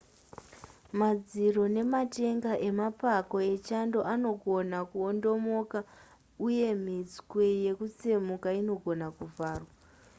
madziro 0.99 1.63
nematenga 1.75 2.51
emapako 2.67 3.37
echando 3.53 3.99
anogona 4.13 4.77
kuondomoka 4.89 5.79
uye 6.47 6.69
mitswe 6.85 7.45
yekutsemuka 7.63 8.49
inogona 8.59 9.07
kuvharwa 9.17 9.73